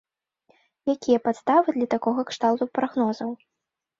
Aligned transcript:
Якія 0.93 1.19
падставы 1.25 1.69
для 1.77 1.87
такога 1.95 2.25
кшталту 2.31 2.63
прагнозаў? 2.79 3.29